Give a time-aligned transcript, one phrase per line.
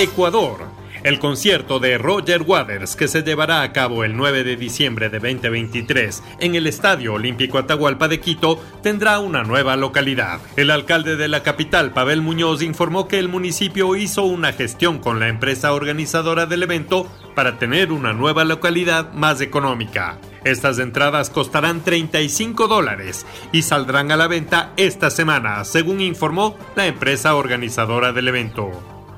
[0.00, 0.64] Ecuador.
[1.02, 5.18] El concierto de Roger Waters, que se llevará a cabo el 9 de diciembre de
[5.18, 10.38] 2023 en el Estadio Olímpico Atahualpa de Quito, tendrá una nueva localidad.
[10.54, 15.18] El alcalde de la capital, Pavel Muñoz, informó que el municipio hizo una gestión con
[15.18, 20.20] la empresa organizadora del evento para tener una nueva localidad más económica.
[20.44, 26.86] Estas entradas costarán 35 dólares y saldrán a la venta esta semana, según informó la
[26.86, 28.70] empresa organizadora del evento.